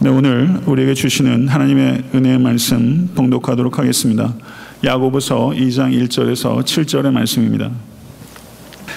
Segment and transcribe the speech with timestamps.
[0.00, 4.34] 네, 오늘 우리에게 주시는 하나님의 은혜의 말씀 봉독하도록 하겠습니다.
[4.82, 7.70] 야고보서 2장 1절에서 7절의 말씀입니다.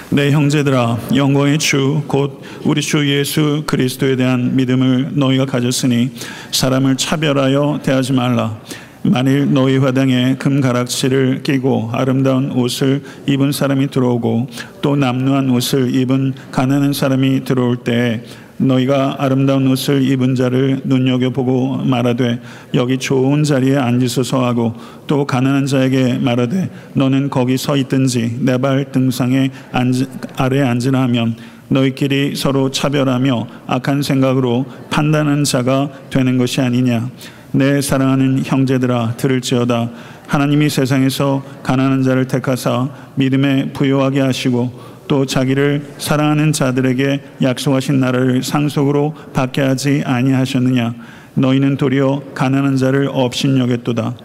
[0.09, 6.11] 내 형제들아 영광의 주 곧 우리 주 예수 그리스도에 대한 믿음을 너희가 가졌으니
[6.51, 8.59] 사람을 차별하여 대하지 말라
[9.03, 14.47] 만일 너희 화당에 금가락지를 끼고 아름다운 옷을 입은 사람이 들어오고
[14.81, 18.23] 또 남루한 옷을 입은 가난한 사람이 들어올 때
[18.57, 22.39] 너희가 아름다운 옷을 입은 자를 눈여겨보고 말하되
[22.73, 24.73] 여기 좋은 자리에 앉으소서 하고
[25.05, 29.93] 또 가난한 자에게 말하되 너는 거기 서 있든지 내 발 등상에 앉,
[30.35, 31.35] 아래 앉으라 하면
[31.69, 37.09] 너희끼리 서로 차별하며 악한 생각으로 판단한 자가 되는 것이 아니냐.
[37.51, 39.89] 내 사랑하는 형제들아 들을지어다.
[40.27, 49.15] 하나님이 세상에서 가난한 자를 택하사 믿음에 부여하게 하시고 또 자기를 사랑하는 자들에게 약속하신 나라를 상속으로
[49.33, 50.93] 받게 하지 아니하셨느냐?
[51.35, 54.15] 너희는 도리어 가난한 자를 업신여겼도다.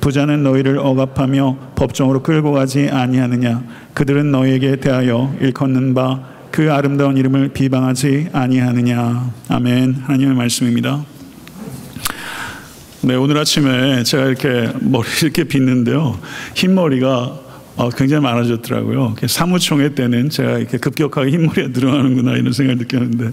[0.00, 3.62] 부자는 너희를 억압하며 법정으로 끌고 가지 아니하느냐?
[3.94, 9.32] 그들은 너희에게 대하여 일컫는 바 그 아름다운 이름을 비방하지 아니하느냐?
[9.48, 9.94] 아멘.
[10.02, 11.04] 하나님의 말씀입니다.
[13.02, 16.18] 네, 오늘 아침에 제가 이렇게 머리 이렇게 빗는데요.
[16.54, 17.49] 흰머리가 어,
[17.88, 19.16] 굉장히 많아졌더라고요.
[19.26, 23.30] 사무총회 때는 제가 이렇게 급격하게 흰머리가 늘어나는구나 이런 생각을 느꼈는데,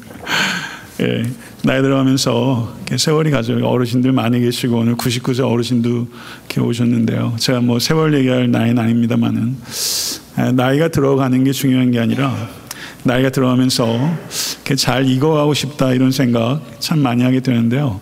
[1.02, 1.24] 예,
[1.64, 3.60] 나이 들어가면서 세월이 가죠.
[3.68, 6.08] 어르신들 많이 계시고 오늘 99세 어르신도
[6.46, 7.36] 이렇게 오셨는데요.
[7.38, 9.58] 제가 뭐 세월 얘기할 나이는 아닙니다만은
[10.40, 12.36] 예, 나이가 들어가는 게 중요한 게 아니라
[13.04, 13.86] 나이가 들어가면서
[14.76, 18.00] 잘 익어가고 싶다 이런 생각 참 많이 하게 되는데요.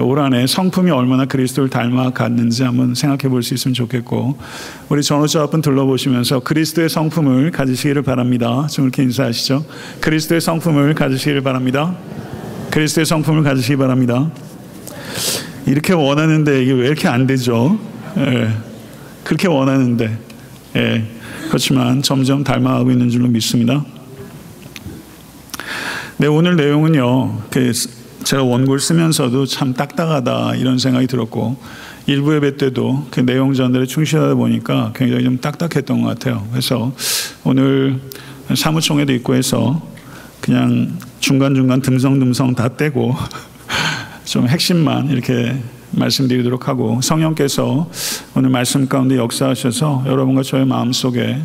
[0.00, 4.38] 올 한해 성품이 얼마나 그리스도를 닮아갔는지 한번 생각해 볼 수 있으면 좋겠고
[4.88, 8.66] 우리 전호자 앞은 둘러보시면서 그리스도의 성품을 가지시기를 바랍니다.
[8.70, 9.64] 좀 이렇게 인사하시죠.
[10.00, 11.94] 그리스도의 성품을 가지시기를 바랍니다.
[12.70, 14.30] 그리스도의 성품을 가지시기 바랍니다.
[15.66, 17.78] 이렇게 원하는데 이게 왜 이렇게 안 되죠?
[18.16, 18.48] 예,
[19.24, 20.18] 그렇게 원하는데
[20.76, 21.04] 예,
[21.48, 23.84] 그렇지만 점점 닮아가고 있는 줄로 믿습니다.
[26.16, 27.42] 네, 오늘 내용은요.
[27.50, 27.72] 그
[28.32, 31.58] 제가 원고를 쓰면서도 참 딱딱하다 이런 생각이 들었고
[32.06, 36.48] 일부 예배 때도 그 내용 전달에 충실하다 보니까 굉장히 좀 딱딱했던 것 같아요.
[36.50, 36.94] 그래서
[37.44, 38.00] 오늘
[38.54, 39.86] 사무총회도 있고 해서
[40.40, 43.14] 그냥 중간중간 듬성듬성 다 떼고
[44.24, 45.54] 좀 핵심만 이렇게
[45.90, 47.90] 말씀드리도록 하고 성령께서
[48.34, 51.38] 오늘 말씀 가운데 역사하셔서 여러분과 저의 마음속에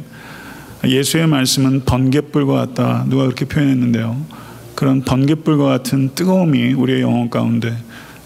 [0.85, 4.46] 예수의 말씀은 번갯불과 같다 누가 그렇게 표현했는데요.
[4.77, 7.75] 그런 번갯불과 같은 뜨거움이 우리의 영혼 가운데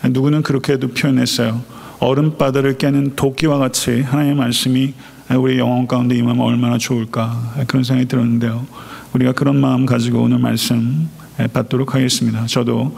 [0.03, 1.61] 누구는 그렇게도 표현했어요.
[1.99, 4.93] 얼음바다를 깨는 도끼와 같이 하나님의 말씀이
[5.37, 8.67] 우리 영혼 가운데 임하면 얼마나 좋을까 그런 생각이 들었는데요.
[9.13, 11.07] 우리가 그런 마음 가지고 오늘 말씀
[11.53, 12.45] 받도록 하겠습니다.
[12.47, 12.97] 저도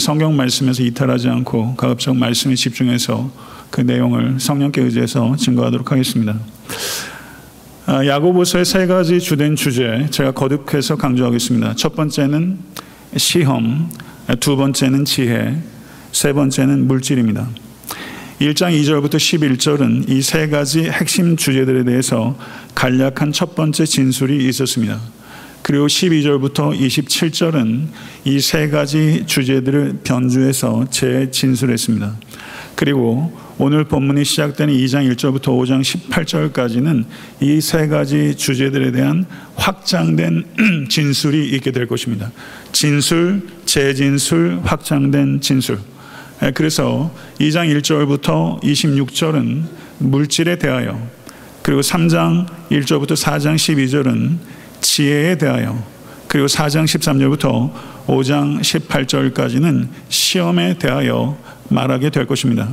[0.00, 3.30] 성경 말씀에서 이탈하지 않고 가급적 말씀에 집중해서
[3.70, 6.34] 그 내용을 성령께 의지해서 증거하도록 하겠습니다.
[7.86, 11.74] 아, 야고보서의 세 가지 주된 주제 제가 거듭해서 강조하겠습니다.
[11.76, 12.58] 첫 번째는
[13.16, 13.90] 시험,
[14.40, 15.56] 두 번째는 지혜,
[16.12, 17.48] 세 번째는 물질입니다.
[18.40, 22.38] 1장 2절부터 11절은 이 세 가지 핵심 주제들에 대해서
[22.74, 25.00] 간략한 첫 번째 진술이 있었습니다.
[25.62, 27.86] 그리고 12절부터 27절은
[28.26, 32.16] 이 세 가지 주제들을 변주해서 재진술했습니다.
[32.76, 37.04] 그리고 오늘 본문이 시작되는 2장 1절부터 5장 18절까지는
[37.40, 39.26] 이 세 가지 주제들에 대한
[39.56, 40.44] 확장된
[40.88, 42.30] 진술이 있게 될 것입니다.
[42.72, 45.78] 진술, 재진술, 확장된 진술.
[46.42, 49.62] 예, 그래서 2장 1절부터 26절은
[49.98, 51.00] 물질에 대하여
[51.62, 54.36] 그리고 3장 1절부터 4장 12절은
[54.80, 55.82] 지혜에 대하여
[56.28, 57.72] 그리고 4장 13절부터
[58.06, 61.36] 5장 18절까지는 시험에 대하여
[61.68, 62.68] 말하게 될 것입니다.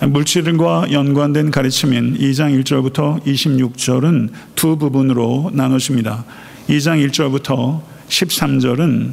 [0.00, 6.24] 물질과 연관된 가르침인 2장 1절부터 26절은 두 부분으로 나누십니다.
[6.68, 9.10] 2장 1절부터 13절은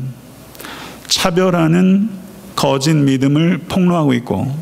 [1.08, 2.10] 차별하는
[2.56, 4.56] 거짓 믿음을 폭로하고 있고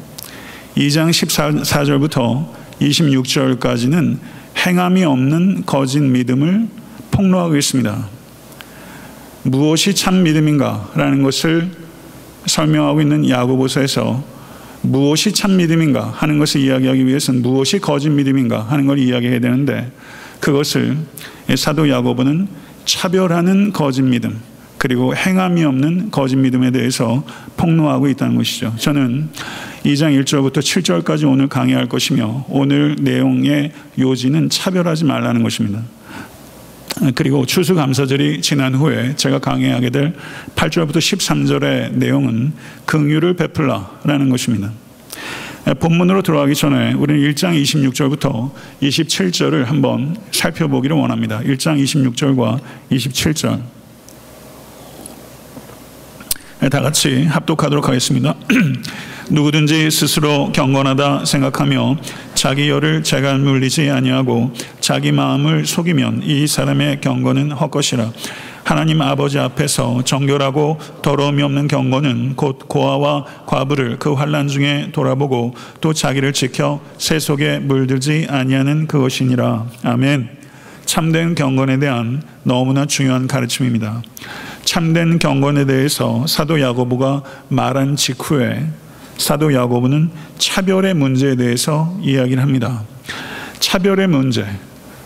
[0.75, 2.48] 2장 14절부터
[2.81, 4.18] 26절까지는
[4.66, 6.68] 행함이 없는 거짓 믿음을
[7.12, 8.07] 폭로하고 있습니다.
[9.44, 11.72] 무엇이 참 믿음인가라는 것을
[12.45, 14.24] 설명하고 있는 야고보서에서
[14.84, 16.13] 무엇이 참 믿음인가?
[16.16, 18.62] 하는 것을 이야기하기 위해서는 무엇이 거짓 믿음인가?
[18.62, 19.92] 하는 걸 이야기해야 되는데
[20.39, 20.98] 그것을
[21.56, 22.48] 사도 야고보는
[22.86, 24.39] 차별하는 거짓 믿음
[24.78, 27.24] 그리고 행함이 없는 거짓 믿음에 대해서
[27.56, 28.74] 폭로하고 있다는 것이죠.
[28.80, 29.30] 저는
[29.86, 35.83] 2장 1절부터 7절까지 오늘 강의할 것이며 오늘 내용의 요지는 차별하지 말라는 것입니다.
[37.16, 40.16] 그리고 추수감사절이 지난 후에 제가 강의하게 될
[40.56, 42.54] 8절부터 13절의 내용은
[42.86, 44.72] 긍휼을 베풀라라는 것입니다.
[45.80, 51.40] 본문으로 들어가기 전에 우리는 1장 26절부터 27절을 한번 살펴보기를 원합니다.
[51.40, 52.60] 1장 26절과
[52.92, 53.62] 27절.
[56.69, 58.36] 다 같이 합독하도록 하겠습니다.
[59.31, 61.98] 누구든지 스스로 경건하다 생각하며
[62.36, 68.12] 자기 열을 제가 물리지 아니하고 자기 마음을 속이면 이 사람의 경건은 헛것이라.
[68.63, 75.94] 하나님 아버지 앞에서 정결하고 더러움이 없는 경건은 곧 고아와 과부를 그 환란 중에 돌아보고 또
[75.94, 79.66] 자기를 지켜 새 속에 물들지 아니하는 그것이니라.
[79.84, 80.30] 아멘.
[80.86, 84.02] 참된 경건에 대한 너무나 중요한 가르침입니다.
[84.63, 88.68] 참된 경건에 대해서 사도 야고보가 말한 직후에
[89.18, 92.84] 사도 야고보는 차별의 문제에 대해서 이야기를 합니다.
[93.60, 94.46] 차별의 문제.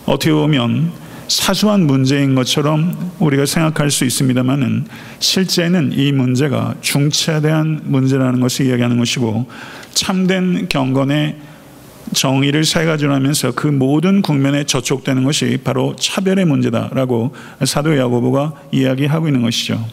[0.06, 0.92] 어떻게 보면
[1.28, 4.86] 사소한 문제인 것처럼 우리가 생각할 수 있습니다만은
[5.20, 9.48] 실제는 이 문제가 중차대한 문제라는 것을 이야기하는 것이고
[9.94, 11.38] 참된 경건의
[12.14, 17.36] 정의를 세 가지로 하면서 그 모든 국면에 저촉되는 것이 바로 차별의 문제다라고
[17.66, 19.84] 사도 야고보가 이야기하고 있는 것이죠.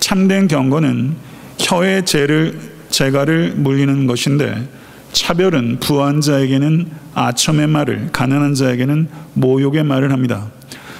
[0.00, 1.14] 참된 경건은
[1.60, 2.58] 혀의 죄를
[2.90, 4.68] 재가를 물리는 것인데
[5.14, 10.50] 차별은 부한 자에게는 아첨의 말을 가난한 자에게는 모욕의 말을 합니다.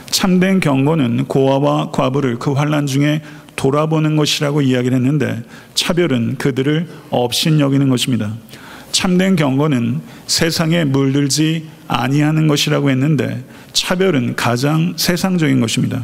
[0.06, 3.22] 참된 경건은 고아와 과부를 그 환란 중에
[3.56, 5.43] 돌아보는 것이라고 이야기를 했는데
[5.75, 8.32] 차별은 그들을 업신 여기는 것입니다.
[8.93, 16.02] 참된 경건은 세상에 물들지 아니하는 것이라고 했는데 차별은 가장 세상적인 것입니다.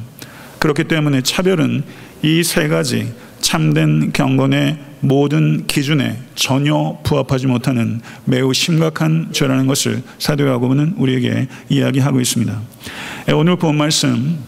[0.59, 1.85] 그렇기 때문에 차별은
[2.23, 3.13] 이 세 가지
[3.51, 12.21] 참된 경건의 모든 기준에 전혀 부합하지 못하는 매우 심각한 죄라는 것을 사도 야고보는 우리에게 이야기하고
[12.21, 12.61] 있습니다.
[13.29, 14.39] 예, 오늘 본 말씀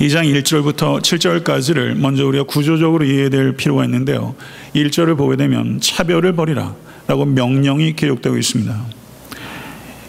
[0.00, 4.34] 2장 1절부터 7절까지를 먼저 우리가 구조적으로 이해될 필요가 있는데요.
[4.74, 6.74] 1절을 보게 되면 차별을 버리라
[7.06, 8.84] 라고 명령이 기록되고 있습니다.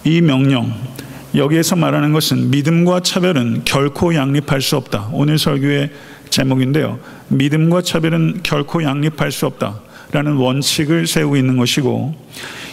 [0.04, 0.70] 이 명령,
[1.34, 5.10] 여기에서 말하는 것은 믿음과 차별은 결코 양립할 수 없다.
[5.14, 5.92] 오늘 설교의
[6.30, 7.00] 제목인데요.
[7.30, 9.82] 믿음과 차별은 결코 양립할 수 없다.
[10.12, 12.16] 라는 원칙을 세우고 있는 것이고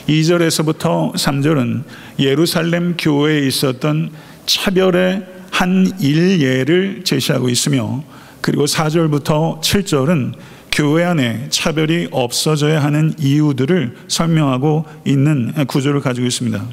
[0.09, 1.83] 2절에서부터 3절은
[2.19, 4.11] 예루살렘 교회에 있었던
[4.47, 8.05] 차별의 한 일예를 제시하고 있으며
[8.41, 10.35] 그리고 4절부터 7절은
[10.73, 16.65] 교회 안에 차별이 없어져야 하는 이유들을 설명하고 있는 구조를 가지고 있습니다.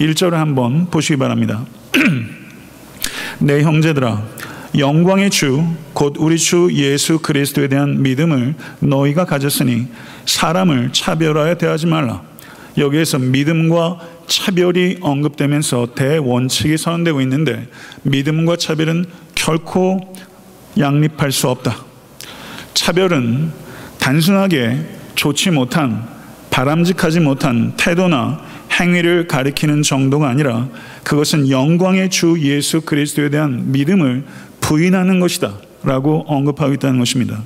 [0.00, 1.64] 1절을 한번 보시기 바랍니다.
[3.38, 4.22] 내 형제들아
[4.76, 9.86] 영광의 주, 곧 우리 주 예수 그리스도에 대한 믿음을 너희가 가졌으니
[10.26, 12.22] 사람을 차별하여 대하지 말라.
[12.76, 17.68] 여기에서 믿음과 차별이 언급되면서 대원칙이 선언되고 있는데
[18.02, 19.04] 믿음과 차별은
[19.36, 20.12] 결코
[20.76, 21.76] 양립할 수 없다.
[22.74, 23.52] 차별은
[24.00, 24.78] 단순하게
[25.14, 26.08] 좋지 못한
[26.50, 28.40] 바람직하지 못한 태도나
[28.80, 30.68] 행위를 가리키는 정도가 아니라
[31.04, 34.24] 그것은 영광의 주 예수 그리스도에 대한 믿음을
[34.64, 35.52] 부인하는 것이다.
[35.82, 37.42] 라고 언급하고 있다는 것입니다.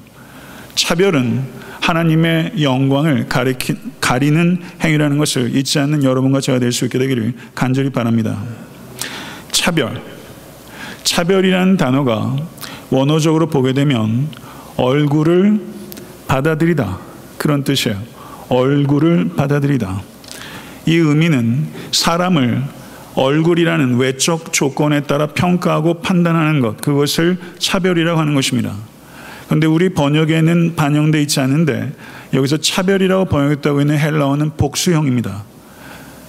[0.77, 1.43] 차별은
[1.81, 7.91] 하나님의 영광을 가리키, 가리는 행위라는 것을 잊지 않는 여러분과 제가 될 수 있게 되기를 간절히
[7.91, 8.41] 바랍니다.
[9.51, 10.01] 차별.
[11.03, 12.37] 차별이라는 단어가
[12.91, 14.29] 원어적으로 보게 되면
[14.77, 15.61] 얼굴을
[16.29, 16.99] 받아들이다.
[17.37, 18.01] 그런 뜻이에요.
[18.49, 20.03] 얼굴을 받아들이다.
[20.87, 22.63] 이 의미는 사람을
[23.19, 28.73] 얼굴이라는 외적 조건에 따라 평가하고 판단하는 것, 그것을 차별이라고 하는 것입니다.
[29.49, 31.93] 그런데 우리 번역에는 반영되어 있지 않은데
[32.33, 35.43] 여기서 차별이라고 번역했다고 있는 헬라어는 복수형입니다.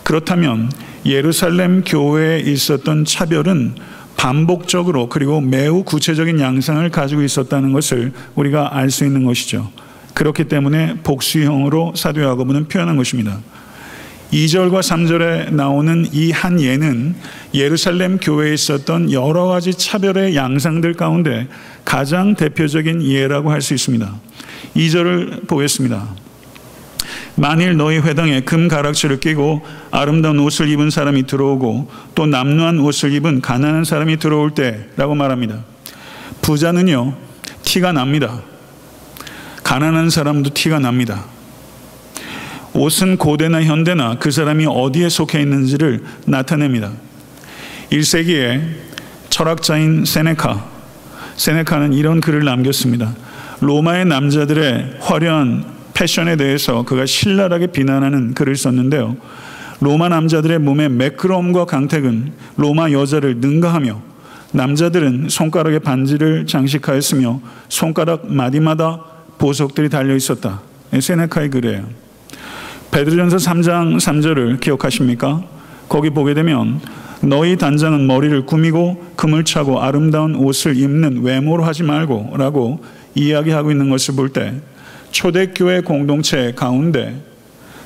[0.03, 0.72] 그렇다면
[1.05, 3.75] 예루살렘 교회에 있었던 차별은
[4.17, 9.69] 반복적으로 그리고 매우 구체적인 양상을 가지고 있었다는 것을 우리가 알 수 있는 것이죠.
[10.15, 13.39] 그렇기 때문에 복수형으로 사도 야고보는 표현한 것입니다.
[14.32, 17.16] 2절과 3절에 나오는 이 한 예는
[17.54, 21.48] 예루살렘 교회에 있었던 여러 가지 차별의 양상들 가운데
[21.84, 24.14] 가장 대표적인 예라고 할 수 있습니다.
[24.76, 26.08] 2절을 보겠습니다.
[27.36, 33.42] 만일 너희 회당에 금 가락지를 끼고 아름다운 옷을 입은 사람이 들어오고 또 남루한 옷을 입은
[33.42, 35.64] 가난한 사람이 들어올 때라고 말합니다.
[36.42, 37.16] 부자는요,
[37.64, 38.42] 티가 납니다.
[39.64, 41.26] 가난한 사람도 티가 납니다.
[42.74, 46.92] 옷은 고대나 현대나 그 사람이 어디에 속해 있는지를 나타냅니다.
[47.92, 48.62] 1세기에
[49.30, 50.66] 철학자인 세네카,
[51.36, 53.16] 세네카는 이런 글을 남겼습니다.
[53.62, 59.18] 로마의 남자들의 화려한 패션에 대해서 그가 신랄하게 비난하는 글을 썼는데요.
[59.82, 64.02] 로마 남자들의 몸의 매끄러움과 강택은 로마 여자를 능가하며
[64.52, 69.02] 남자들은 손가락에 반지를 장식하였으며 손가락 마디마다
[69.38, 70.62] 보석들이 달려 있었다.
[70.98, 72.09] 세네카의 글이에요.
[72.91, 75.43] 베드로전서 3장 3절을 기억하십니까?
[75.88, 76.79] 거기 보게 되면
[77.22, 82.84] 너희 단장은 머리를 꾸미고 금을 차고 아름다운 옷을 입는 외모로 하지 말고 라고
[83.15, 84.53] 이야기하고 있는 것을 볼 때
[85.12, 87.19] 초대교회 공동체 가운데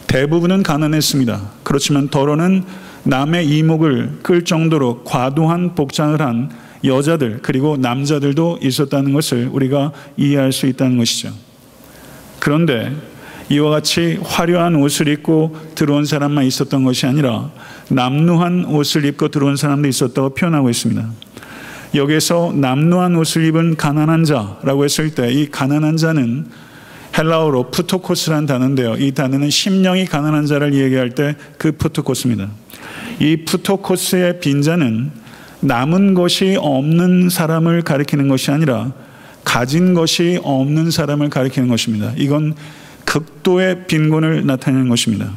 [0.07, 1.41] 대부분은 가난했습니다.
[1.63, 2.63] 그렇지만 더러는
[3.03, 6.51] 남의 이목을 끌 정도로 과도한 복장을 한
[6.83, 11.31] 여자들 그리고 남자들도 있었다는 것을 우리가 이해할 수 있다는 것이죠.
[12.39, 12.93] 그런데
[13.53, 17.51] 이와 같이 화려한 옷을 입고 들어온 사람만 있었던 것이 아니라
[17.89, 21.07] 남루한 옷을 입고 들어온 사람도 있었다고 표현하고 있습니다.
[21.95, 26.47] 여기서 남루한 옷을 입은 가난한 자라고 했을 때 이 가난한 자는
[27.15, 28.95] 헬라어로 푸토코스라는 단어인데요.
[28.97, 32.49] 이 단어는 심령이 가난한 자를 얘기할 때 그 푸토코스입니다.
[33.19, 35.11] 이 푸토코스의 빈자는
[35.59, 38.91] 남은 것이 없는 사람을 가리키는 것이 아니라
[39.43, 42.11] 가진 것이 없는 사람을 가리키는 것입니다.
[42.17, 42.55] 이건
[43.13, 45.29] 극도의 빈곤을 나타내는 것입니다.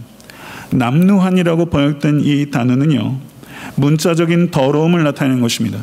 [0.70, 3.18] 남루한이라고 번역된 이 단어는요,
[3.74, 5.78] 문자적인 더러움을 나타내는 것입니다.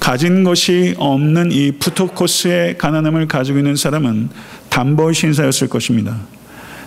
[0.00, 4.30] 가진 것이 없는 이 푸토코스의 가난함을 가지고 있는 사람은
[4.68, 6.18] 담보 신사였을 것입니다.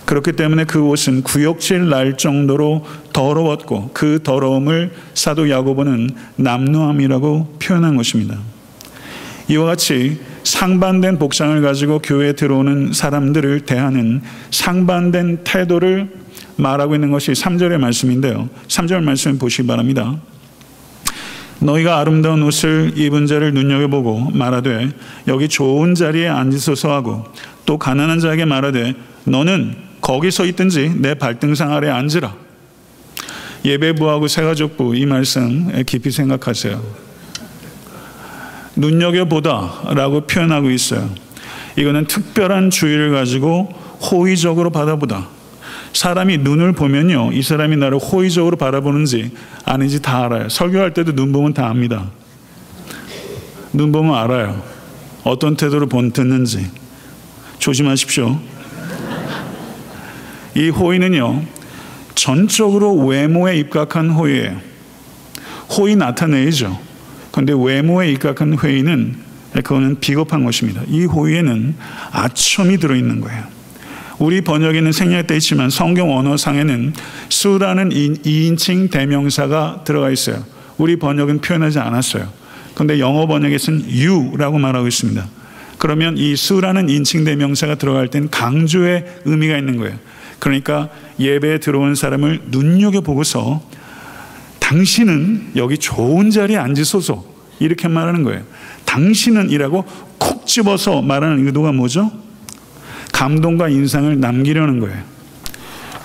[0.04, 2.84] 그렇기 때문에 그 옷은 구역질 날 정도로
[3.14, 8.36] 더러웠고 그 더러움을 사도 야고보는 남루함이라고 표현한 것입니다.
[9.48, 10.20] 이와 같이
[10.54, 16.08] 상반된 복장을 가지고 교회에 들어오는 사람들을 대하는 상반된 태도를
[16.54, 18.48] 말하고 있는 것이 3절의 말씀인데요.
[18.68, 20.16] 3절 말씀 보시기 바랍니다.
[21.58, 24.90] 너희가 아름다운 옷을 입은 자를 눈여겨보고 말하되
[25.26, 27.24] 여기 좋은 자리에 앉으소서 하고
[27.66, 28.94] 또 가난한 자에게 말하되
[29.24, 32.32] 너는 거기서 있든지 내 발등상 아래 앉으라.
[33.64, 37.03] 예배부하고 새가족부 이 말씀 깊이 생각하세요.
[38.76, 41.08] 눈여겨보다라고 표현하고 있어요.
[41.76, 45.28] 이거는 특별한 주의를 가지고 호의적으로 받아보다.
[45.92, 49.30] 사람이 눈을 보면요, 이 사람이 나를 호의적으로 바라보는지
[49.64, 50.48] 아닌지 다 알아요.
[50.48, 52.10] 설교할 때도 눈 보면 다 압니다.
[53.72, 54.62] 눈 보면 알아요.
[55.22, 56.68] 어떤 태도로 본 듣는지.
[57.58, 58.38] 조심하십시오.
[60.56, 61.42] 이 호의는요,
[62.14, 64.56] 전적으로 외모에 입각한 호의예요.
[65.76, 66.78] 호의 나타내죠.
[67.34, 69.16] 그런데 외모에 입각한 회의는
[69.54, 70.82] 그거는 비겁한 것입니다.
[70.86, 71.74] 이 호의에는
[72.12, 73.42] 아첨이 들어있는 거예요.
[74.20, 76.92] 우리 번역에는 생략되어 있지만 성경 언어상에는
[77.30, 80.44] 수라는 2인칭 대명사가 들어가 있어요.
[80.78, 82.28] 우리 번역은 표현하지 않았어요.
[82.74, 85.26] 그런데 영어 번역에서는 you라고 말하고 있습니다.
[85.78, 89.96] 그러면 이 수라는 인칭 대명사가 들어갈 땐 강조의 의미가 있는 거예요.
[90.38, 90.88] 그러니까
[91.18, 93.73] 예배에 들어온 사람을 눈여겨보고서
[94.64, 97.22] 당신은 여기 좋은 자리에 앉으소서
[97.60, 98.42] 이렇게 말하는 거예요.
[98.86, 99.84] 당신은 이라고
[100.16, 102.10] 콕 집어서 말하는 의도가 뭐죠?
[103.12, 104.96] 감동과 인상을 남기려는 거예요.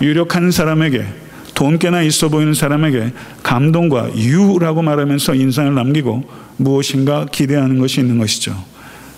[0.02, 1.06] 유력한 사람에게
[1.56, 3.14] 돈 꽤나 있어 보이는 사람에게
[3.44, 8.62] 감동과 유라고 말하면서 인상을 남기고 무엇인가 기대하는 것이 있는 것이죠.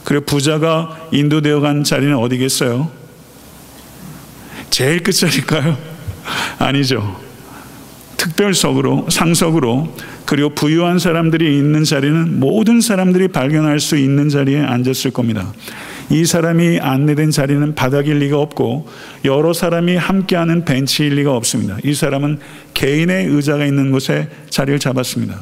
[0.03, 2.91] 그리고 부자가 인도되어 간 자리는 어디겠어요?
[4.69, 5.77] 제일 끝자리일까요?
[6.60, 7.30] 아니죠.
[8.21, 15.51] 특별석으로, 상석으로, 그리고 부유한 사람들이 있는 자리는 모든 사람들이 발견할 수 있는 자리에 앉았을 겁니다.
[16.11, 18.87] 이 사람이 안내된 자리는 바닥일 리가 없고
[19.25, 21.77] 여러 사람이 함께하는 벤치일 리가 없습니다.
[21.83, 22.39] 이 사람은
[22.73, 25.39] 개인의 의자가 있는 곳에 자리를 잡았습니다.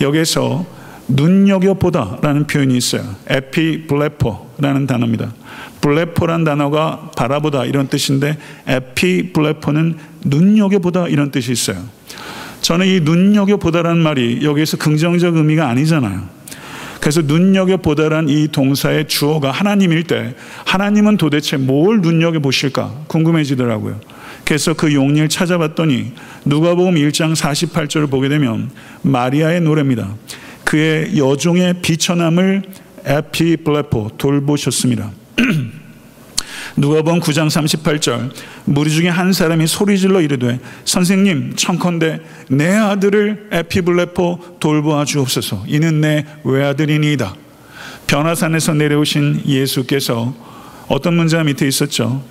[0.00, 0.64] 여기서
[1.08, 3.02] 눈여겨보다라는 표현이 있어요.
[3.28, 5.32] 에피블레포라는 단어입니다.
[5.80, 11.97] 블레포란 단어가 바라보다 이런 뜻인데 에피블레포는 눈여겨보다 이런 뜻이 있어요.
[12.60, 16.38] 저는 이 눈여겨보다라는 말이 여기에서 긍정적 의미가 아니잖아요.
[17.00, 20.34] 그래서 눈여겨보다란 이 동사의 주어가 하나님일 때
[20.66, 24.00] 하나님은 도대체 뭘 눈여겨보실까 궁금해지더라고요.
[24.44, 26.12] 그래서 그 용리를 찾아봤더니
[26.44, 28.70] 누가복음 1장 48절을 보게 되면
[29.02, 30.14] 마리아의 노래입니다.
[30.64, 32.62] 그의 여종의 비천함을
[33.04, 35.10] 에피블레포 돌보셨습니다.
[36.76, 38.30] 누가복음 9장 38절.
[38.64, 45.64] 무리 중에 한 사람이 소리질러 이르되 선생님 청컨대 내 아들을 에피블레포 돌보아 주옵소서.
[45.66, 47.34] 이는 내 외아들이니이다.
[48.06, 50.34] 변화산에서 내려오신 예수께서
[50.88, 52.22] 어떤 문자 밑에 있었죠?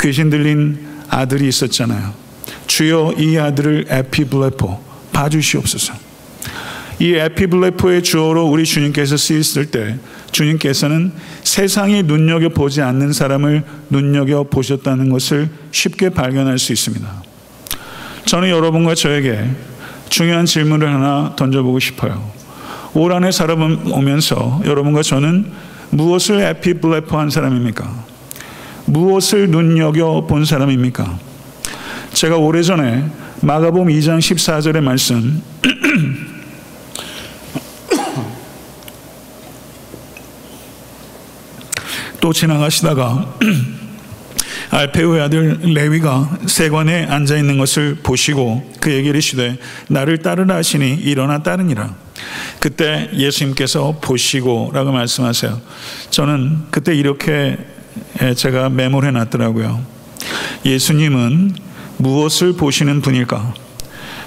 [0.00, 2.12] 귀신 들린 아들이 있었잖아요.
[2.66, 5.94] 주여 이 아들을 에피블레포 봐주시옵소서.
[6.98, 9.98] 이 에피블레포의 주어로 우리 주님께서 쓰였을 때
[10.36, 11.12] 주님께서는
[11.44, 17.08] 세상이 눈여겨보지 않는 사람을 눈여겨보셨다는 것을 쉽게 발견할 수 있습니다.
[18.26, 19.48] 저는 여러분과 저에게
[20.10, 22.30] 중요한 질문을 하나 던져보고 싶어요.
[22.92, 25.46] 올 한해 살아오면서 여러분과 저는
[25.90, 28.04] 무엇을 에피블레퍼한 사람입니까?
[28.84, 31.18] 무엇을 눈여겨 본 사람입니까?
[32.12, 33.04] 제가 오래전에
[33.40, 35.42] 마가복음 2장 14절의 말씀
[42.26, 43.36] 또 지나가시다가
[44.70, 51.94] 알페오의 아들 레위가 세관에 앉아 있는 것을 보시고 그에게 이르시되 나를 따르라 하시니 일어나 따르니라.
[52.58, 55.60] 그때 예수님께서 보시고라고 말씀하세요.
[56.10, 57.58] 저는 그때 이렇게
[58.34, 59.80] 제가 메모를 해 놨더라고요.
[60.64, 61.54] 예수님은
[61.98, 63.54] 무엇을 보시는 분일까?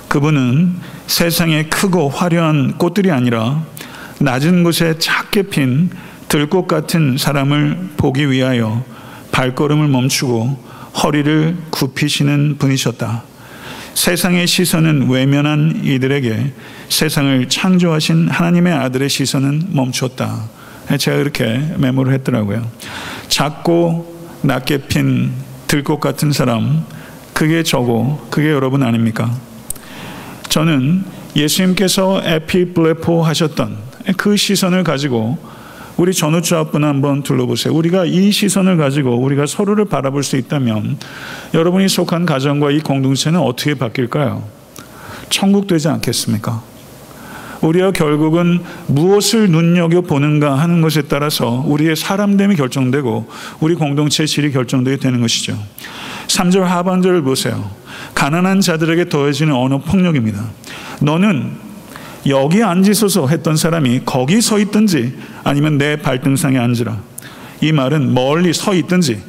[0.08, 0.74] 그분은
[1.08, 3.62] 세상에 크고 화려한 꽃들이 아니라
[4.20, 5.90] 낮은 곳에 작게 핀
[6.30, 8.84] 들꽃 같은 사람을 보기 위하여
[9.32, 10.58] 발걸음을 멈추고
[11.04, 13.24] 허리를 굽히시는 분이셨다.
[13.96, 16.54] 세상의 시선은 외면한 이들에게
[16.88, 20.44] 세상을 창조하신 하나님의 아들의 시선은 멈췄다.
[20.98, 22.70] 제가 이렇게 메모를 했더라고요.
[23.28, 25.32] 작고 낮게 핀
[25.68, 26.86] 들꽃 같은 사람,
[27.34, 29.32] 그게 저고, 그게 여러분 아닙니까?
[30.50, 31.04] 저는
[31.36, 33.78] 예수님께서 에피블레포 하셨던
[34.18, 35.38] 그 시선을 가지고
[36.00, 37.74] 우리 전우주 앞분 한번 둘러보세요.
[37.74, 40.98] 우리가 이 시선을 가지고 우리가 서로를 바라볼 수 있다면
[41.54, 44.48] 여러분이 속한 가정과 이 공동체는 어떻게 바뀔까요?
[45.30, 46.64] 천국 되지 않겠습니까?
[47.60, 53.28] 우리가 결국은 무엇을 눈여겨 보는가 하는 것에 따라서 우리의 사람됨이 결정되고
[53.60, 55.62] 우리 공동체의 질이 결정되게 되는 것이죠.
[56.28, 57.72] 3절 하반절을 보세요.
[58.16, 60.46] 가난한 자들에게 더해지는 언어 폭력입니다.
[61.02, 61.69] 너는
[62.28, 66.98] 여기 앉으소서 했던 사람이 거기 서 있든지 아니면 내 발등상에 앉으라.
[67.62, 69.22] 이 말은 멀리 서 있든지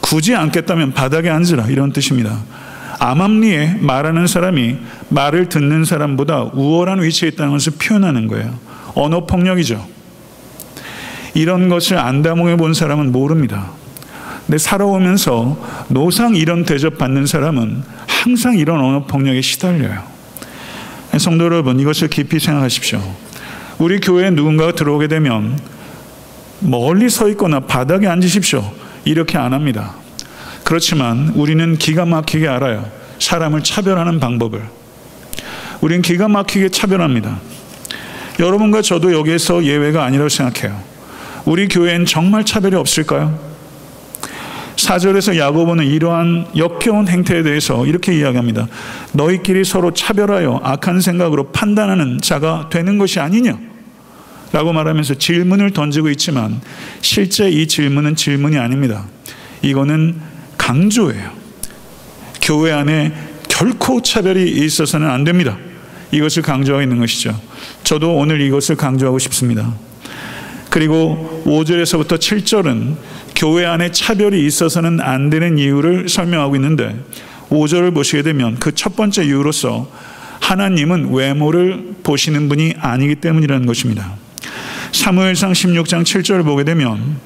[0.00, 2.38] 굳이 앉겠다면 바닥에 앉으라 이런 뜻입니다.
[2.98, 4.76] 암암리에 말하는 사람이
[5.08, 8.58] 말을 듣는 사람보다 우월한 위치에 있다는 것을 표현하는 거예요.
[8.94, 9.86] 언어 폭력이죠.
[11.34, 13.70] 이런 것을 안다몽해 본 사람은 모릅니다.
[14.46, 20.09] 근데 살아오면서 노상 이런 대접 받는 사람은 항상 이런 언어 폭력에 시달려요.
[21.18, 23.02] 성도 여러분, 이것을 깊이 생각하십시오.
[23.78, 25.58] 우리 교회에 누군가가 들어오게 되면
[26.60, 28.72] 멀리 서 있거나 바닥에 앉으십시오.
[29.04, 29.94] 이렇게 안 합니다.
[30.64, 32.88] 그렇지만 우리는 기가 막히게 알아요.
[33.18, 34.62] 사람을 차별하는 방법을.
[35.80, 37.40] 우리는 기가 막히게 차별합니다.
[38.38, 40.80] 여러분과 저도 여기에서 예외가 아니라고 생각해요.
[41.44, 43.49] 우리 교회엔 정말 차별이 없을까요?
[44.90, 48.66] 4절에서 야고보는 이러한 역겨운 행태에 대해서 이렇게 이야기합니다.
[49.12, 53.56] 너희끼리 서로 차별하여 악한 생각으로 판단하는 자가 되는 것이 아니냐?
[54.52, 56.60] 라고 말하면서 질문을 던지고 있지만
[57.02, 59.06] 실제 이 질문은 질문이 아닙니다.
[59.62, 60.20] 이거는
[60.58, 61.30] 강조예요.
[62.42, 63.12] 교회 안에
[63.48, 65.56] 결코 차별이 있어서는 안 됩니다.
[66.10, 67.40] 이것을 강조하고 있는 것이죠.
[67.84, 69.72] 저도 오늘 이것을 강조하고 싶습니다.
[70.68, 72.96] 그리고 5절에서부터 7절은
[73.40, 76.94] 교회 안에 차별이 있어서는 안 되는 이유를 설명하고 있는데
[77.48, 79.90] 5절을 보시게 되면 그 첫 번째 이유로서
[80.40, 84.12] 하나님은 외모를 보시는 분이 아니기 때문이라는 것입니다.
[84.92, 87.16] 사무엘상 16장 7절을 보게 되면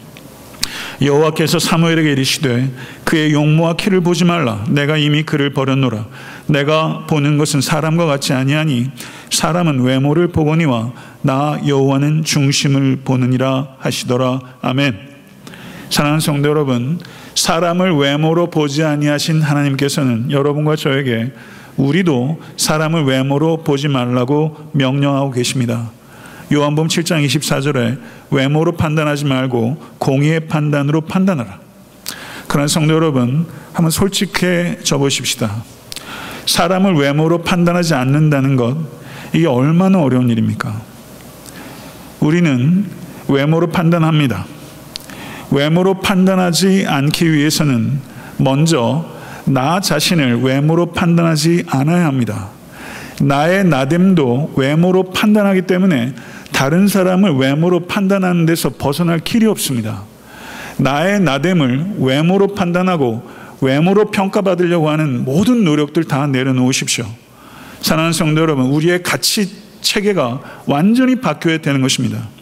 [1.03, 2.71] 여호와께서 사무엘에게 이르시되
[3.03, 4.65] 그의 용모와 키를 보지 말라.
[4.69, 6.07] 내가 이미 그를 버렸노라.
[6.47, 8.89] 내가 보는 것은 사람과 같지 아니하니
[9.31, 14.39] 사람은 외모를 보거니와 나 여호와는 중심을 보느니라 하시더라.
[14.63, 15.14] 아멘
[15.95, 16.99] 사랑하는 성도 여러분,
[17.37, 21.31] 사람을 외모로 보지 아니하신 하나님께서는 여러분과 저에게
[21.77, 25.93] 우리도 사람을 외모로 보지 말라고 명령하고 계십니다.
[26.53, 28.01] 요한복음 7장 24절에
[28.33, 31.61] 외모로 판단하지 말고 공의의 판단으로 판단하라.
[32.49, 35.63] 그러나 성도 여러분, 한번 솔직해져 보십시다.
[36.47, 38.77] 사람을 외모로 판단하지 않는다는 것,
[39.33, 40.75] 이게 얼마나 어려운 일입니까?
[42.19, 42.85] 우리는
[43.29, 44.54] 외모로 판단합니다.
[45.55, 48.01] 외모로 판단하지 않기 위해서는
[48.39, 49.07] 먼저
[49.45, 52.49] 나 자신을 외모로 판단하지 않아야 합니다.
[53.23, 56.15] 나의 나됨도 외모로 판단하기 때문에
[56.53, 60.03] 다른 사람을 외모로 판단하는 데서 벗어날 길이 없습니다.
[60.77, 63.23] 나의 나됨을 외모로 판단하고
[63.61, 67.07] 외모로 평가받으려고 하는 모든 노력들 다 내려놓으십시오.
[67.81, 69.49] 사랑하는 성도 여러분, 우리의 가치
[69.81, 72.34] 체계가 완전히 바뀌어야 되는 것입니다.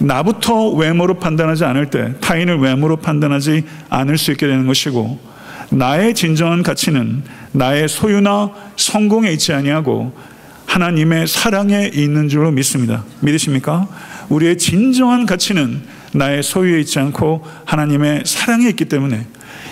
[0.00, 5.18] 나부터 외모로 판단하지 않을 때 타인을 외모로 판단하지 않을 수 있게 되는 것이고
[5.70, 10.12] 나의 진정한 가치는 나의 소유나 성공에 있지 아니하고
[10.66, 13.04] 하나님의 사랑에 있는 줄로 믿습니다.
[13.20, 13.88] 믿으십니까?
[14.28, 15.82] 우리의 진정한 가치는
[16.12, 19.26] 나의 소유에 있지 않고 하나님의 사랑에 있기 때문에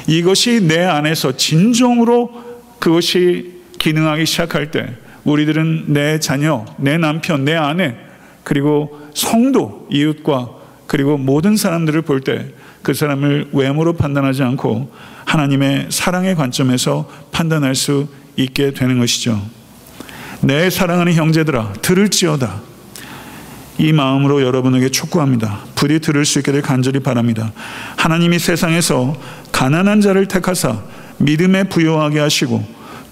[0.06, 2.30] 이것이 내 안에서 진정으로
[2.78, 7.94] 그것이 기능하기 시작할 때 우리들은 내 자녀, 내 남편, 내 아내
[8.48, 10.48] 그리고 성도, 이웃과
[10.86, 14.90] 그리고 모든 사람들을 볼 때 그 사람을 외모로 판단하지 않고
[15.26, 19.38] 하나님의 사랑의 관점에서 판단할 수 있게 되는 것이죠.
[20.40, 22.62] 내 사랑하는 형제들아, 들을지어다.
[23.76, 25.64] 이 마음으로 여러분에게 촉구합니다.
[25.74, 27.52] 부디 들을 수 있게 될 간절히 바랍니다.
[27.96, 29.14] 하나님이 세상에서
[29.52, 30.80] 가난한 자를 택하사
[31.18, 32.64] 믿음에 부여하게 하시고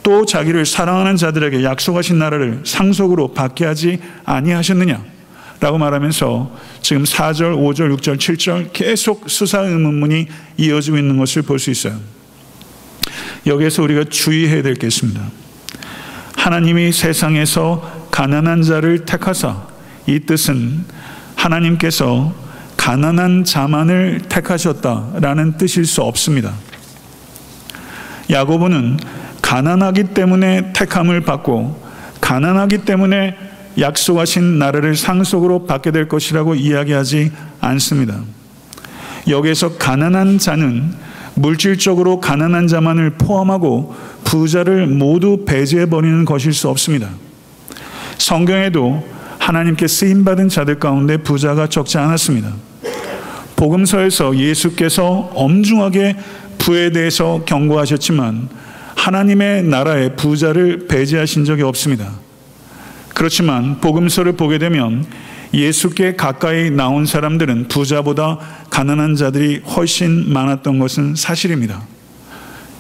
[0.03, 5.16] 또 자기를 사랑하는 자들에게 약속하신 나라를 상속으로 받게 하지 아니하셨느냐?
[5.61, 10.27] 라고 말하면서 지금 4절, 5절, 6절, 7절 계속 수사 의문문이
[10.59, 11.99] 이어지고 있는 것을 볼 수 있어요.
[13.47, 15.21] 여기에서 우리가 주의해야 될 게 있습니다.
[16.37, 19.66] 하나님이 세상에서 가난한 자를 택하사
[20.07, 20.85] 이 뜻은
[21.37, 22.35] 하나님께서
[22.77, 26.53] 가난한 자만을 택하셨다라는 뜻일 수 없습니다.
[28.31, 28.99] 야고보는
[29.42, 31.83] 가난하기 때문에 택함을 받고
[32.21, 33.37] 가난하기 때문에
[33.79, 38.21] 약속하신 나라를 상속으로 받게 될 것이라고 이야기하지 않습니다.
[39.29, 40.95] 여기에서 가난한 자는
[41.35, 47.09] 물질적으로 가난한 자만을 포함하고 부자를 모두 배제해 버리는 것일 수 없습니다.
[48.19, 49.07] 성경에도
[49.39, 52.53] 하나님께 쓰임 받은 자들 가운데 부자가 적지 않았습니다.
[53.57, 56.17] 복음서에서 예수께서 엄중하게
[56.59, 58.49] 부에 대해서 경고하셨지만
[58.97, 62.26] 하나님의 나라에 부자를 배제하신 적이 없습니다.
[63.17, 65.03] 그렇지만 복음서를 보게 되면
[65.55, 71.81] 예수께 가까이 나온 사람들은 부자보다 가난한 자들이 훨씬 많았던 것은 사실입니다.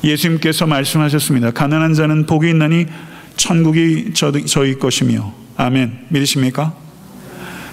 [0.04, 1.52] 예수님께서 말씀하셨습니다.
[1.52, 2.84] 가난한 자는 복이 있나니
[3.38, 6.00] 천국이 저희 것이며 아멘.
[6.10, 6.74] 믿으십니까?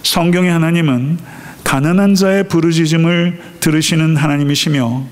[0.04, 1.17] 성경의 하나님은
[1.65, 5.04] 가난한 자의 부르짖음을 들으시는 하나님이시며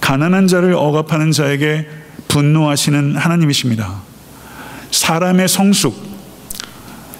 [0.00, 1.86] 가난한 자를 억압하는 자에게
[2.26, 4.02] 분노하시는 하나님이십니다.
[4.90, 6.07] 사람의 성숙,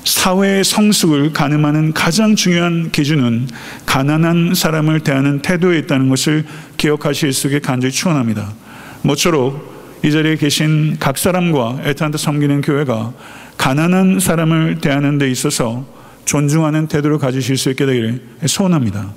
[0.09, 3.47] 사회의 성숙을 가늠하는 가장 중요한 기준은
[3.85, 6.47] 가난한 사람을 대하는 태도에 있다는 것을
[6.79, 8.55] 기억하실 수 있게 간절히 축원합니다.
[9.03, 13.13] 모쪼록 이 자리에 계신 각 사람과 애타한테 섬기는 교회가
[13.59, 15.85] 가난한 사람을 대하는 데 있어서
[16.25, 19.13] 존중하는 태도를 가지실 수 있게 되기를 소원합니다.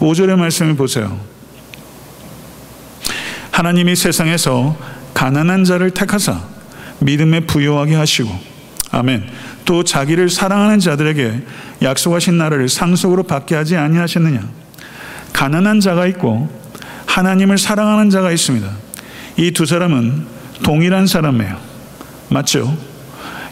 [0.00, 1.18] 5절의 말씀을 보세요.
[3.52, 4.76] 하나님이 세상에서
[5.14, 6.42] 가난한 자를 택하사
[7.00, 8.55] 믿음에 부여하게 하시고
[8.98, 9.24] 아멘.
[9.64, 11.42] 또 자기를 사랑하는 자들에게
[11.82, 14.40] 약속하신 나라를 상속으로 받게 하지 아니하셨느냐?
[15.32, 16.48] 가난한 자가 있고
[17.06, 18.68] 하나님을 사랑하는 자가 있습니다.
[19.38, 20.26] 이 두 사람은
[20.62, 21.58] 동일한 사람이에요.
[22.30, 22.76] 맞죠?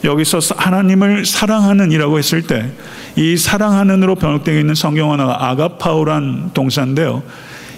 [0.03, 2.73] 여기서 하나님을 사랑하는이라고 했을 때
[3.17, 7.23] 이 사랑하는으로 번역되어 있는 성경 하나가 아가파오란 동사인데요.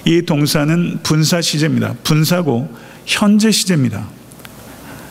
[0.06, 1.94] 이 동사는 분사 시제입니다.
[2.04, 2.74] 분사고
[3.04, 4.06] 현재 시제입니다.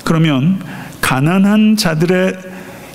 [0.04, 0.60] 그러면
[1.06, 2.36] 가난한 자들의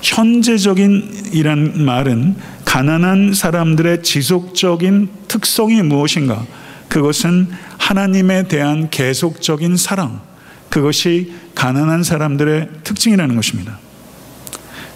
[0.03, 6.45] 현재적인 이란 말은 가난한 사람들의 지속적인 특성이 무엇인가?
[6.89, 10.23] 그것은 하나님에 대한 계속적인 사랑.
[10.71, 13.79] 그것이 가난한 사람들의 특징이라는 것입니다.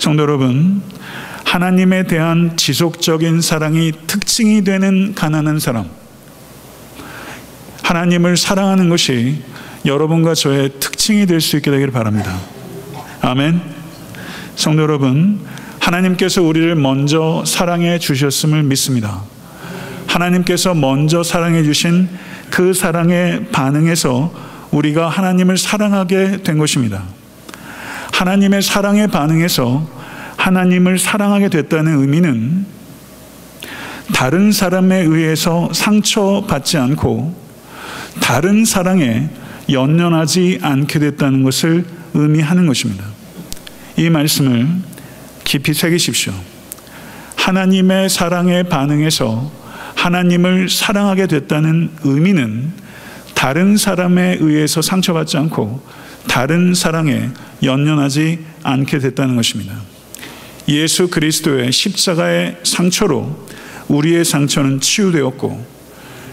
[0.01, 0.83] 성도 여러분,
[1.45, 5.89] 하나님에 대한 지속적인 사랑이 특징이 되는 가난한 사람.
[7.85, 9.41] 하나님을 사랑하는 것이
[9.87, 12.54] 여러분과 저의 특징이 될 수 있게 되기를 바랍니다.
[13.27, 13.59] 아멘.
[14.55, 15.41] 성도 여러분,
[15.81, 19.23] 하나님께서 우리를 먼저 사랑해 주셨음을 믿습니다.
[20.07, 22.07] 하나님께서 먼저 사랑해 주신
[22.51, 24.31] 그 사랑에 반응해서
[24.73, 27.03] 우리가 하나님을 사랑하게 된 것입니다.
[28.13, 29.89] 하나님의 사랑에 반응해서
[30.37, 32.67] 하나님을 사랑하게 됐다는 의미는
[34.13, 37.35] 다른 사람에 의해서 상처받지 않고
[38.21, 39.31] 다른 사랑에
[39.71, 43.14] 연연하지 않게 됐다는 것을 의미하는 것입니다.
[43.97, 44.67] 이 말씀을
[45.45, 46.33] 깊이 새기십시오.
[47.37, 49.53] 하나님의 사랑에 반응해서
[49.95, 52.73] 하나님을 사랑하게 됐다는 의미는
[53.35, 55.83] 다른 사람에 의해서 상처받지 않고
[56.27, 57.29] 다른 사랑에
[57.63, 59.75] 연연하지 않게 됐다는 것입니다.
[60.69, 63.47] 예수 그리스도의 십자가의 상처로
[63.89, 65.75] 우리의 상처는 치유되었고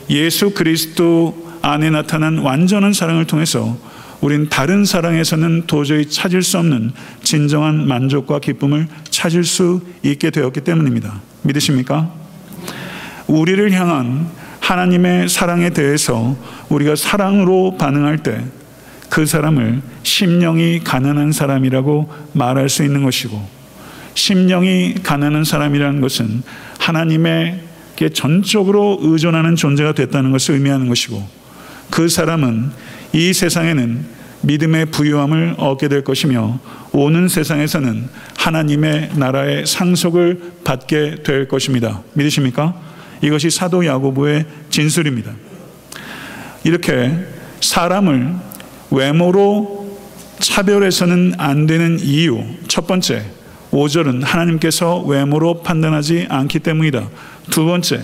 [0.09, 3.77] 예수 그리스도 안에 나타난 완전한 사랑을 통해서
[4.21, 11.21] 우린 다른 사랑에서는 도저히 찾을 수 없는 진정한 만족과 기쁨을 찾을 수 있게 되었기 때문입니다.
[11.41, 12.13] 믿으십니까?
[13.27, 14.27] 우리를 향한
[14.59, 16.37] 하나님의 사랑에 대해서
[16.69, 18.61] 우리가 사랑으로 반응할 때
[19.11, 23.45] 그 사람을 심령이 가난한 사람이라고 말할 수 있는 것이고
[24.15, 26.43] 심령이 가난한 사람이라는 것은
[26.79, 31.21] 하나님에게 전적으로 의존하는 존재가 됐다는 것을 의미하는 것이고
[31.91, 32.71] 그 사람은
[33.13, 36.59] 이 세상에는 믿음의 부유함을 얻게 될 것이며
[36.93, 42.01] 오는 세상에서는 하나님의 나라의 상속을 받게 될 것입니다.
[42.13, 42.75] 믿으십니까?
[43.21, 45.31] 이것이 사도 야고보의 진술입니다.
[46.63, 47.11] 이렇게
[47.59, 48.35] 사람을
[48.89, 49.97] 외모로
[50.39, 53.25] 차별해서는 안 되는 이유 첫 번째
[53.71, 57.09] 5절은 하나님께서 외모로 판단하지 않기 때문이다.
[57.51, 58.01] 두 번째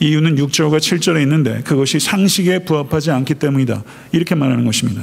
[0.00, 3.82] 이유는 6절과 7절에 있는데 그것이 상식에 부합하지 않기 때문이다.
[4.12, 5.02] 이렇게 말하는 것입니다.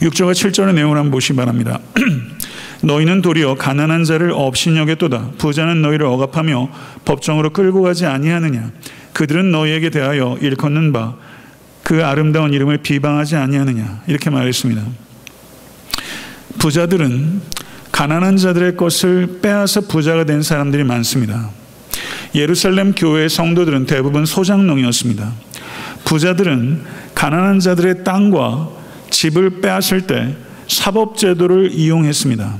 [0.00, 1.80] 6절과 7절의 내용을 한번 보시기 바랍니다.
[2.82, 5.32] 너희는 도리어 가난한 자를 업신여겼도다.
[5.38, 6.70] 부자는 너희를 억압하며
[7.04, 8.72] 법정으로 끌고 가지 아니하느냐.
[9.14, 11.24] 그들은 너희에게 대하여 일컫는 바
[11.84, 14.02] 그 아름다운 이름을 비방하지 아니하느냐.
[14.08, 14.82] 이렇게 말했습니다.
[16.58, 17.42] 부자들은
[17.92, 21.50] 가난한 자들의 것을 빼앗아 부자가 된 사람들이 많습니다.
[22.34, 25.32] 예루살렘 교회 성도들은 대부분 소장농이었습니다.
[26.04, 26.82] 부자들은
[27.14, 28.70] 가난한 자들의 땅과
[29.10, 32.56] 집을 빼앗을 때 사법제도를 이용했습니다.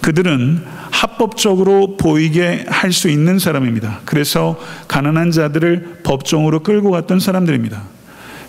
[0.00, 4.00] 그들은 합법적으로 보이게 할 수 있는 사람입니다.
[4.04, 7.82] 그래서 가난한 자들을 법정으로 끌고 갔던 사람들입니다.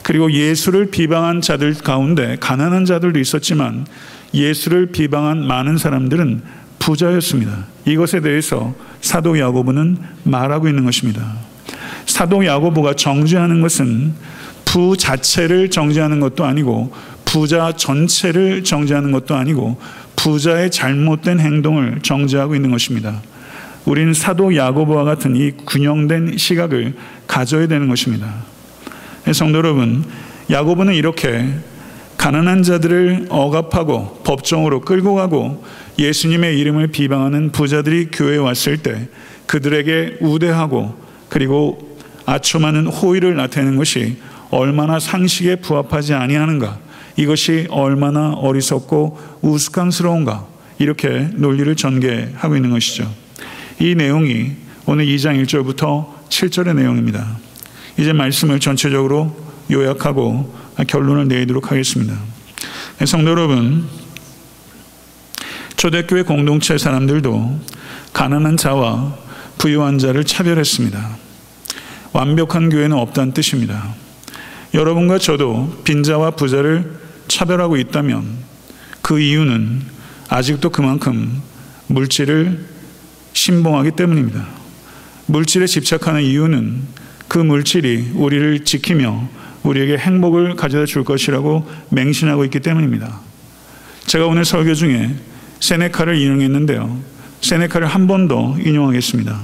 [0.03, 3.85] 그리고 예수를 비방한 자들 가운데 가난한 자들도 있었지만
[4.33, 6.41] 예수를 비방한 많은 사람들은
[6.79, 7.65] 부자였습니다.
[7.85, 11.33] 이것에 대해서 사도 야고보는 말하고 있는 것입니다.
[12.05, 14.13] 사도 야고보가 정죄하는 것은
[14.65, 16.93] 부 자체를 정죄하는 것도 아니고
[17.25, 19.79] 부자 전체를 정죄하는 것도 아니고
[20.15, 23.21] 부자의 잘못된 행동을 정죄하고 있는 것입니다.
[23.85, 26.93] 우리는 사도 야고보와 같은 이 균형된 시각을
[27.27, 28.33] 가져야 되는 것입니다.
[29.31, 30.03] 성도 여러분,
[30.49, 31.47] 야고보는 이렇게
[32.19, 35.63] 가난한 자들을 억압하고 법정으로 끌고 가고
[35.97, 39.07] 예수님의 이름을 비방하는 부자들이 교회에 왔을 때
[39.45, 40.95] 그들에게 우대하고
[41.29, 44.17] 그리고 아첨하는 호의를 나타내는 것이
[44.51, 46.79] 얼마나 상식에 부합하지 아니하는가
[47.15, 50.45] 이것이 얼마나 어리석고 우스꽝스러운가
[50.77, 53.09] 이렇게 논리를 전개하고 있는 것이죠.
[53.79, 54.51] 이 내용이
[54.85, 57.37] 오늘 2장 1절부터 7절의 내용입니다.
[57.97, 59.33] 이제 말씀을 전체적으로
[59.71, 62.17] 요약하고 결론을 내도록 하겠습니다.
[63.05, 63.87] 성도 여러분,
[65.77, 67.59] 초대교회 공동체 사람들도
[68.13, 69.15] 가난한 자와
[69.57, 71.17] 부유한 자를 차별했습니다.
[72.11, 73.93] 완벽한 교회는 없다는 뜻입니다.
[74.73, 78.25] 여러분과 저도 빈자와 부자를 차별하고 있다면
[79.01, 79.81] 그 이유는
[80.27, 81.41] 아직도 그만큼
[81.87, 82.65] 물질을
[83.33, 84.47] 신봉하기 때문입니다.
[85.27, 86.81] 물질에 집착하는 이유는
[87.27, 89.29] 그 물질이 우리를 지키며
[89.63, 93.19] 우리에게 행복을 가져다 줄 것이라고 맹신하고 있기 때문입니다.
[94.05, 95.15] 제가 오늘 설교 중에
[95.59, 96.99] 세네카를 인용했는데요.
[97.41, 99.39] 세네카를 한 번 더 인용하겠습니다.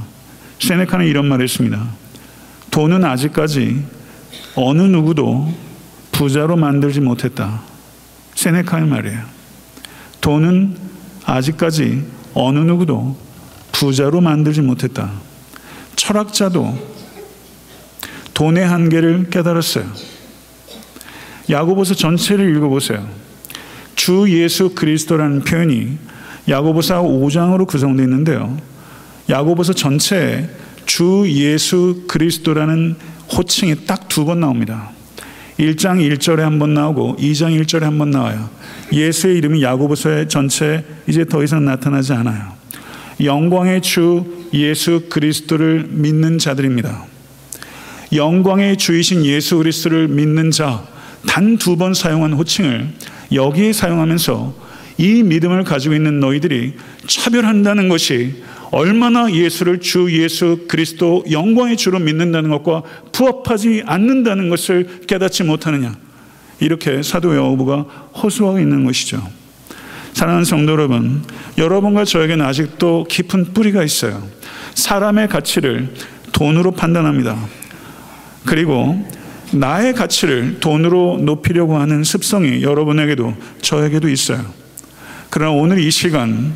[0.59, 1.85] 세네카는 이런 말을 했습니다.
[2.71, 3.83] 돈은 아직까지
[4.55, 5.53] 어느 누구도
[6.11, 7.61] 부자로 만들지 못했다.
[8.35, 9.19] 세네카의 말이에요.
[10.21, 10.77] 돈은
[11.25, 13.17] 아직까지 어느 누구도
[13.71, 15.11] 부자로 만들지 못했다.
[15.95, 16.94] 철학자도
[18.35, 19.85] 돈의 한계를 깨달았어요.
[21.49, 23.07] 야고보서 전체를 읽어보세요.
[23.95, 25.97] 주 예수 그리스도라는 표현이
[26.47, 28.55] 야고보서 5장으로 구성되어 있는데요.
[29.29, 30.49] 야고보서 전체에
[30.85, 32.95] 주 예수 그리스도라는
[33.35, 34.91] 호칭이 딱 두 번 나옵니다.
[35.57, 38.49] 1장 1절에 한 번 나오고 2장 1절에 한 번 나와요.
[38.91, 42.53] 예수의 이름이 야고보서의 전체 이제 더 이상 나타나지 않아요.
[43.23, 47.14] 영광의 주 예수 그리스도를 믿는 자들입니다.
[48.15, 50.83] 영광의 주이신 예수 그리스도를 믿는 자
[51.27, 52.87] 단 두 번 사용한 호칭을
[53.33, 54.53] 여기에 사용하면서
[54.97, 56.73] 이 믿음을 가지고 있는 너희들이
[57.07, 65.43] 차별한다는 것이 얼마나 예수를 주 예수 그리스도 영광의 주로 믿는다는 것과 부합하지 않는다는 것을 깨닫지
[65.43, 65.95] 못하느냐.
[66.59, 67.85] 이렇게 사도 야고보가
[68.21, 69.27] 호소하고 있는 것이죠.
[70.13, 71.23] 사랑하는 성도 여러분,
[71.57, 74.25] 여러분과 저에게는 아직도 깊은 뿌리가 있어요.
[74.75, 75.93] 사람의 가치를
[76.31, 77.37] 돈으로 판단합니다.
[78.45, 79.05] 그리고
[79.51, 84.43] 나의 가치를 돈으로 높이려고 하는 습성이 여러분에게도 저에게도 있어요.
[85.29, 86.53] 그러나 오늘 이 시간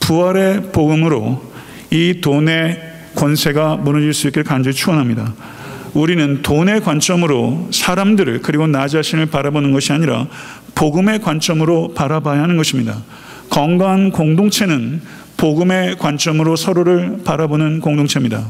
[0.00, 1.42] 부활의 복음으로
[1.90, 5.34] 이 돈의 권세가 무너질 수 있길 간절히 축원합니다.
[5.94, 10.26] 우리는 돈의 관점으로 사람들을 그리고 나 자신을 바라보는 것이 아니라
[10.74, 13.02] 복음의 관점으로 바라봐야 하는 것입니다.
[13.48, 15.00] 건강한 공동체는
[15.36, 18.44] 복음의 관점으로 서로를 바라보는 공동체입니다.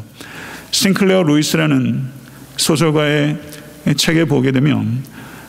[0.71, 2.24] 싱클레어 루이스라는
[2.57, 3.39] 소설가의
[3.97, 5.03] 책에 보게 되면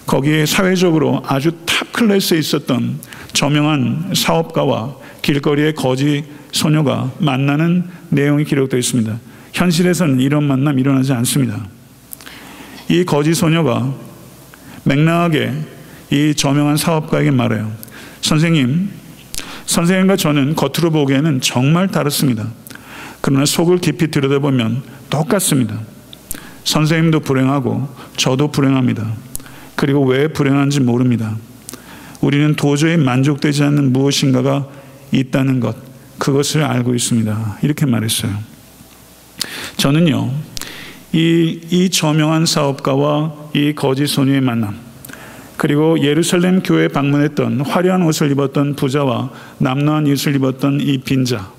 [0.05, 2.99] 거기에 사회적으로 아주 탑 클래스에 있었던
[3.33, 9.19] 저명한 사업가와 길거리의 거지 소녀가 만나는 내용이 기록되어 있습니다.
[9.53, 11.65] 현실에서는 이런 만남 일어나지 않습니다.
[12.89, 13.93] 이 거지 소녀가
[14.83, 15.53] 맹랑하게
[16.11, 17.71] 이 저명한 사업가에게 말해요.
[18.21, 18.89] 선생님,
[19.65, 22.47] 선생님과 저는 겉으로 보기에는 정말 다릅니다.
[23.21, 25.79] 그러나 속을 깊이 들여다보면 똑같습니다.
[26.65, 29.13] 선생님도 불행하고 저도 불행합니다.
[29.75, 31.38] 그리고 왜 불행한지 모릅니다.
[32.21, 34.67] 우리는 도저히 만족되지 않는 무엇인가가
[35.12, 35.75] 있다는 것,
[36.17, 37.60] 그것을 알고 있습니다.
[37.62, 38.32] 이렇게 말했어요.
[39.78, 40.32] 저는요,
[41.13, 44.75] 이, 이 저명한 사업가와 이 거짓 소녀의 만남,
[45.58, 51.51] 그리고 예루살렘 교회 방문했던 화려한 옷을 입었던 부자와 남노한 옷을 입었던 이 빈자,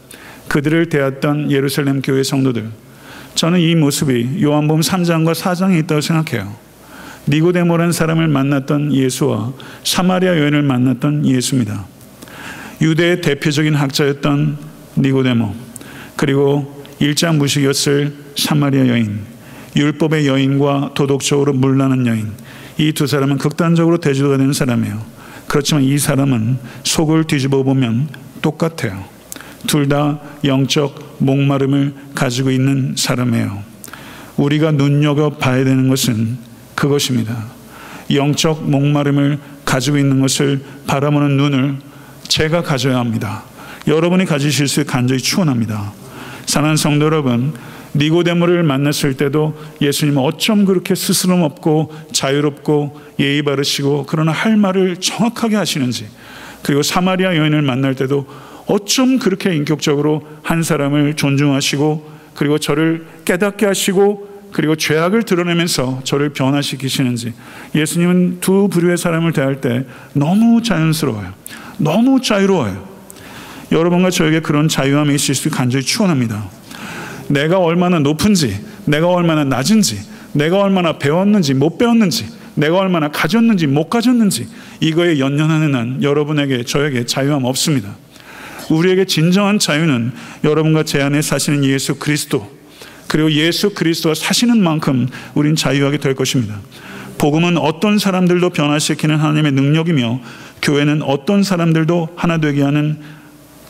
[0.49, 2.71] 그들을 대했던 예루살렘 교회 성도들,
[3.37, 6.55] 저는 이 모습이 요한복음 3장과 4장에 있다고 생각해요.
[7.29, 9.53] 니고데모라는 사람을 만났던 예수와
[9.85, 11.85] 사마리아 여인을 만났던 예수입니다.
[12.81, 14.57] 유대의 대표적인 학자였던
[14.99, 15.55] 니고데모,
[16.17, 19.21] 그리고 일장 무식이었을 사마리아 여인,
[19.77, 22.33] 율법의 여인과 도덕적으로 물나는 여인,
[22.79, 24.99] 이 두 사람은 극단적으로 대조가 되는 사람이에요.
[25.47, 28.09] 그렇지만 이 사람은 속을 뒤집어 보면
[28.41, 29.16] 똑같아요.
[29.67, 33.63] 둘 다 영적 목마름을 가지고 있는 사람이에요.
[34.37, 36.39] 우리가 눈여겨 봐야 되는 것은
[36.75, 37.47] 그것입니다.
[38.13, 41.77] 영적 목마름을 가지고 있는 것을 바라보는 눈을
[42.29, 43.45] 제가 가져야 합니다.
[43.87, 45.93] 여러분이 가지실 수 간절히 축원합니다.
[46.47, 47.55] 사랑하는 성도 여러분,
[47.97, 55.57] 니고데모를 만났을 때도 예수님은 어쩜 그렇게 스스럼 없고 자유롭고 예의 바르시고 그러나 할 말을 정확하게
[55.57, 56.07] 하시는지
[56.63, 58.27] 그리고 사마리아 여인을 만날 때도
[58.67, 67.35] 어쩜 그렇게 인격적으로 한 사람을 존중하시고 그리고 저를 깨닫게 하시고 그리고 죄악을 드러내면서 저를 변화시키시는지
[67.75, 71.33] 예수님은 두 부류의 사람을 대할 때 너무 자연스러워요.
[71.79, 72.97] 너무 자유로워요.
[73.73, 76.49] 여러분과 저에게 그런 자유함이 있을 수 간절히 축원합니다.
[77.29, 79.99] 내가 얼마나 높은지, 내가 얼마나 낮은지,
[80.33, 84.49] 내가 얼마나 배웠는지 못 배웠는지, 내가 얼마나 가졌는지 못 가졌는지
[84.81, 87.95] 이거에 연연하는 한 여러분에게 저에게 자유함 없습니다.
[88.71, 90.13] 우리에게 진정한 자유는
[90.45, 92.51] 여러분과 제 안에 사시는 예수 그리스도
[93.09, 96.59] 그리고 예수 그리스도가 사시는 만큼 우린 자유하게 될 것입니다.
[97.19, 100.21] 복음은 어떤 사람들도 변화시키는 하나님의 능력이며
[100.63, 102.99] 교회는 어떤 사람들도 하나 되게 하는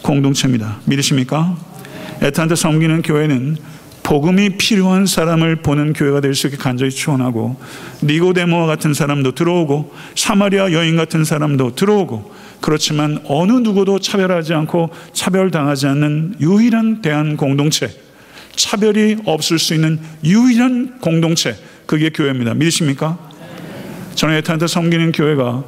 [0.02, 0.78] 공동체입니다.
[0.86, 1.56] 믿으십니까?
[2.22, 3.56] 애타한테 섬기는 교회는
[4.06, 7.56] 복음이 필요한 사람을 보는 교회가 될 수 있게 간절히 축원하고
[8.04, 15.88] 니고데모와 같은 사람도 들어오고 사마리아 여인 같은 사람도 들어오고 그렇지만 어느 누구도 차별하지 않고 차별당하지
[15.88, 17.90] 않는 유일한 대한 공동체
[18.54, 22.54] 차별이 없을 수 있는 유일한 공동체 그게 교회입니다.
[22.54, 23.18] 믿으십니까?
[24.14, 25.64] 저는 애타한테 섬기는 교회가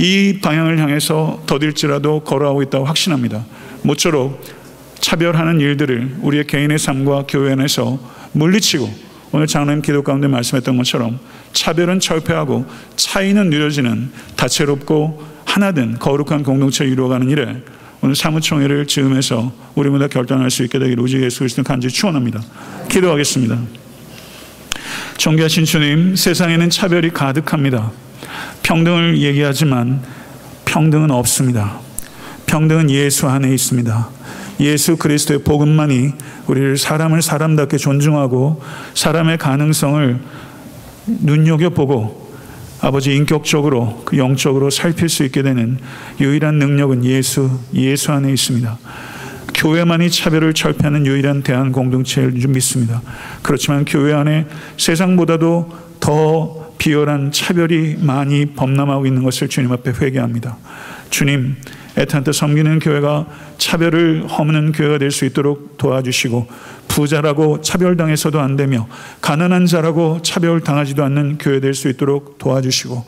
[0.00, 3.44] 이 방향을 향해서 더딜지라도 걸어가고 있다고 확신합니다.
[3.82, 4.57] 모쪼록
[5.00, 7.98] 차별하는 일들을 우리의 개인의 삶과 교회 안에서
[8.32, 11.18] 물리치고 오늘 장로님 기도 가운데 말씀했던 것처럼
[11.52, 17.62] 차별은 철폐하고 차이는 누려지는 다채롭고 하나된 거룩한 공동체를 이루어가는 일에
[18.00, 22.40] 오늘 사무총회를 지으면서 우리 모두 결단할 수 있게 되기를 우리 예수 그리스도 간절히 축원합니다.
[22.88, 23.58] 기도하겠습니다.
[25.16, 27.90] 존귀하신 주님, 세상에는 차별이 가득합니다.
[28.62, 30.00] 평등을 얘기하지만
[30.64, 31.80] 평등은 없습니다.
[32.46, 34.10] 평등은 예수 안에 있습니다.
[34.60, 36.12] 예수 그리스도의 복음만이
[36.46, 38.60] 우리를 사람을 사람답게 존중하고
[38.94, 40.18] 사람의 가능성을
[41.06, 42.28] 눈여겨보고
[42.80, 45.78] 아버지 인격적으로 그 영적으로 살필 수 있게 되는
[46.20, 48.78] 유일한 능력은 예수, 예수 안에 있습니다.
[49.54, 53.02] 교회만이 차별을 철폐하는 유일한 대한 공동체를 좀 믿습니다.
[53.42, 60.56] 그렇지만 교회 안에 세상보다도 더 비열한 차별이 많이 범람하고 있는 것을 주님 앞에 회개합니다.
[61.10, 61.56] 주님,
[61.98, 63.26] 애타한테 섬기는 교회가
[63.58, 66.46] 차별을 허무는 교회가 될 수 있도록 도와주시고
[66.86, 68.88] 부자라고 차별당해서도 안 되며
[69.20, 73.04] 가난한 자라고 차별당하지도 않는 교회 될 수 있도록 도와주시고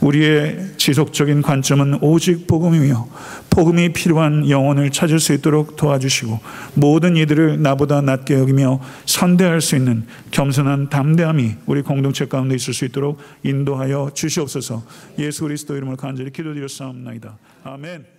[0.00, 3.08] 우리의 지속적인 관점은 오직 복음이며
[3.50, 6.40] 복음이 필요한 영혼을 찾을 수 있도록 도와주시고
[6.74, 12.84] 모든 이들을 나보다 낮게 여기며 선대할 수 있는 겸손한 담대함이 우리 공동체 가운데 있을 수
[12.84, 14.82] 있도록 인도하여 주시옵소서
[15.18, 17.38] 예수 그리스도 이름으로 간절히 기도드렸사옵나이다.
[17.64, 18.13] 아멘.